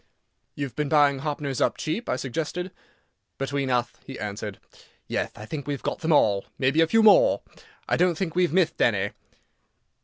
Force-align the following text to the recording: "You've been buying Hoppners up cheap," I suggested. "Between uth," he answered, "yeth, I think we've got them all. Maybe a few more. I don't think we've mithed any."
"You've 0.55 0.75
been 0.75 0.89
buying 0.89 1.19
Hoppners 1.19 1.61
up 1.61 1.77
cheap," 1.77 2.09
I 2.09 2.15
suggested. 2.15 2.71
"Between 3.37 3.69
uth," 3.69 3.99
he 4.03 4.17
answered, 4.17 4.59
"yeth, 5.07 5.37
I 5.37 5.45
think 5.45 5.67
we've 5.67 5.83
got 5.83 5.99
them 5.99 6.11
all. 6.11 6.45
Maybe 6.57 6.81
a 6.81 6.87
few 6.87 7.03
more. 7.03 7.43
I 7.87 7.97
don't 7.97 8.15
think 8.15 8.33
we've 8.33 8.51
mithed 8.51 8.81
any." 8.81 9.11